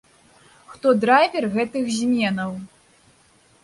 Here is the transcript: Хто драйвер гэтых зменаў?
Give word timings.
Хто 0.71 0.87
драйвер 1.03 1.49
гэтых 1.59 1.95
зменаў? 2.01 2.51